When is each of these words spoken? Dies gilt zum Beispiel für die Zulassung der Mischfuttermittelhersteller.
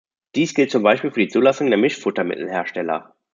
Dies 0.33 0.55
gilt 0.55 0.71
zum 0.71 0.81
Beispiel 0.81 1.11
für 1.11 1.19
die 1.19 1.27
Zulassung 1.27 1.67
der 1.69 1.77
Mischfuttermittelhersteller. 1.77 3.15